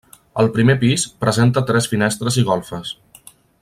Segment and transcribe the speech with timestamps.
[0.43, 2.99] El primer pis presenta tres finestres i golfes.